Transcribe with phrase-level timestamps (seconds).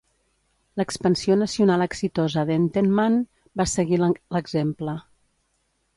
[0.79, 3.21] L'expansió nacional exitosa d'Entenmann
[3.63, 4.97] va seguir l'exemple.